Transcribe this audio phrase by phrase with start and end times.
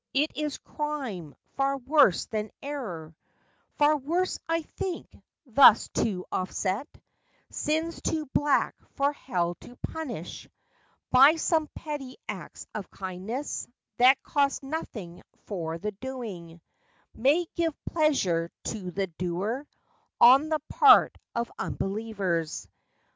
[0.15, 3.13] It is crime, far worse than error—
[3.77, 6.87] Far worse, I think—thus to offset
[7.51, 10.49] Sins too black for hell to punish
[11.11, 13.67] By some petty acts of kindness
[13.97, 16.61] That cost nothing for the doing—
[17.13, 19.67] May give pleasure to the doer—
[20.19, 22.67] On the part of unbelievers.